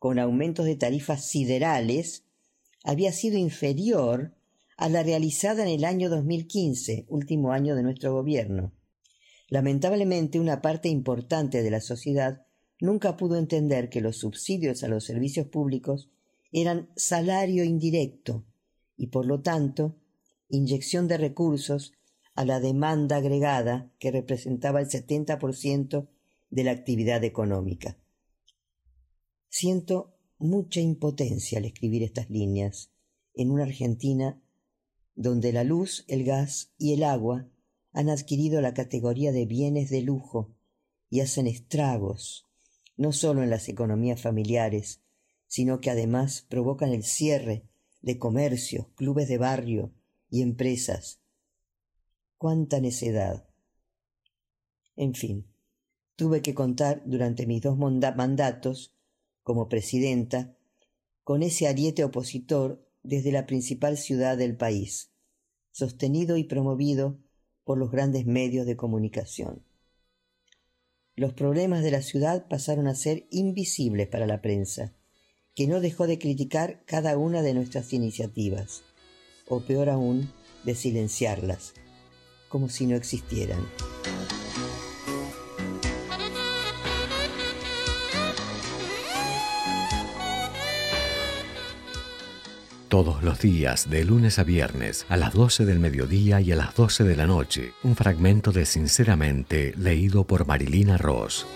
con 0.00 0.18
aumentos 0.18 0.66
de 0.66 0.74
tarifas 0.74 1.24
siderales, 1.24 2.24
había 2.82 3.12
sido 3.12 3.38
inferior 3.38 4.34
a 4.76 4.88
la 4.88 5.04
realizada 5.04 5.62
en 5.62 5.68
el 5.68 5.84
año 5.84 6.10
2015, 6.10 7.06
último 7.08 7.52
año 7.52 7.76
de 7.76 7.84
nuestro 7.84 8.12
gobierno. 8.12 8.72
Lamentablemente, 9.48 10.40
una 10.40 10.60
parte 10.60 10.88
importante 10.88 11.62
de 11.62 11.70
la 11.70 11.80
sociedad 11.80 12.46
nunca 12.80 13.16
pudo 13.16 13.36
entender 13.36 13.88
que 13.88 14.00
los 14.00 14.18
subsidios 14.18 14.84
a 14.84 14.88
los 14.88 15.04
servicios 15.04 15.46
públicos 15.46 16.10
eran 16.52 16.90
salario 16.96 17.64
indirecto 17.64 18.44
y, 18.96 19.08
por 19.08 19.26
lo 19.26 19.40
tanto, 19.40 19.96
inyección 20.48 21.08
de 21.08 21.18
recursos 21.18 21.94
a 22.34 22.44
la 22.44 22.60
demanda 22.60 23.16
agregada 23.16 23.90
que 23.98 24.10
representaba 24.10 24.80
el 24.80 24.88
70% 24.88 26.08
de 26.50 26.64
la 26.64 26.70
actividad 26.70 27.24
económica. 27.24 27.98
Siento 29.48 30.14
mucha 30.38 30.80
impotencia 30.80 31.58
al 31.58 31.64
escribir 31.64 32.02
estas 32.02 32.30
líneas 32.30 32.90
en 33.34 33.50
una 33.50 33.64
Argentina 33.64 34.40
donde 35.14 35.52
la 35.52 35.64
luz, 35.64 36.04
el 36.06 36.24
gas 36.24 36.72
y 36.78 36.92
el 36.92 37.02
agua 37.02 37.48
han 37.92 38.10
adquirido 38.10 38.60
la 38.60 38.74
categoría 38.74 39.32
de 39.32 39.46
bienes 39.46 39.90
de 39.90 40.02
lujo 40.02 40.54
y 41.10 41.20
hacen 41.20 41.46
estragos, 41.46 42.46
no 42.96 43.12
solo 43.12 43.42
en 43.42 43.50
las 43.50 43.68
economías 43.68 44.20
familiares, 44.20 45.00
sino 45.46 45.80
que 45.80 45.90
además 45.90 46.46
provocan 46.48 46.90
el 46.90 47.04
cierre 47.04 47.64
de 48.02 48.18
comercios, 48.18 48.86
clubes 48.94 49.28
de 49.28 49.38
barrio 49.38 49.92
y 50.30 50.42
empresas, 50.42 51.20
cuánta 52.36 52.80
necedad. 52.80 53.48
En 54.96 55.14
fin, 55.14 55.46
tuve 56.16 56.42
que 56.42 56.54
contar 56.54 57.02
durante 57.06 57.46
mis 57.46 57.62
dos 57.62 57.78
mandatos 57.78 58.94
como 59.42 59.68
presidenta 59.68 60.56
con 61.24 61.42
ese 61.42 61.68
ariete 61.68 62.04
opositor 62.04 62.84
desde 63.02 63.32
la 63.32 63.46
principal 63.46 63.96
ciudad 63.96 64.36
del 64.36 64.56
país, 64.56 65.10
sostenido 65.70 66.36
y 66.36 66.44
promovido 66.44 67.18
por 67.68 67.76
los 67.76 67.90
grandes 67.90 68.24
medios 68.24 68.64
de 68.64 68.78
comunicación. 68.78 69.62
Los 71.16 71.34
problemas 71.34 71.82
de 71.82 71.90
la 71.90 72.00
ciudad 72.00 72.48
pasaron 72.48 72.86
a 72.86 72.94
ser 72.94 73.26
invisibles 73.30 74.08
para 74.08 74.26
la 74.26 74.40
prensa, 74.40 74.94
que 75.54 75.66
no 75.66 75.78
dejó 75.80 76.06
de 76.06 76.18
criticar 76.18 76.82
cada 76.86 77.18
una 77.18 77.42
de 77.42 77.52
nuestras 77.52 77.92
iniciativas, 77.92 78.84
o 79.46 79.60
peor 79.60 79.90
aún, 79.90 80.32
de 80.64 80.74
silenciarlas, 80.74 81.74
como 82.48 82.70
si 82.70 82.86
no 82.86 82.96
existieran. 82.96 83.60
Todos 92.98 93.22
los 93.22 93.38
días, 93.38 93.88
de 93.88 94.04
lunes 94.04 94.40
a 94.40 94.42
viernes, 94.42 95.06
a 95.08 95.16
las 95.16 95.32
12 95.32 95.64
del 95.64 95.78
mediodía 95.78 96.40
y 96.40 96.50
a 96.50 96.56
las 96.56 96.74
12 96.74 97.04
de 97.04 97.14
la 97.14 97.28
noche, 97.28 97.72
un 97.84 97.94
fragmento 97.94 98.50
de 98.50 98.66
Sinceramente 98.66 99.72
leído 99.76 100.24
por 100.24 100.48
Marilina 100.48 100.98
Ross. 100.98 101.46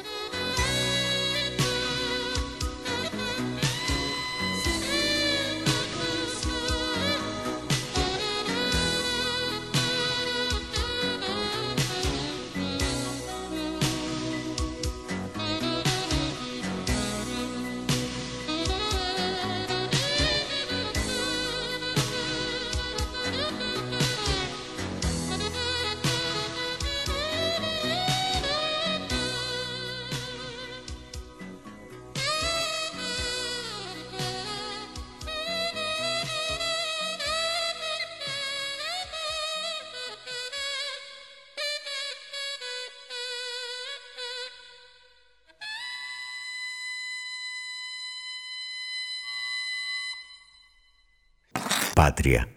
Patria. 52.02 52.48